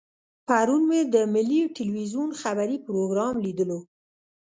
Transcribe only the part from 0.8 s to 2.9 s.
مې د ملي ټلویزیون خبري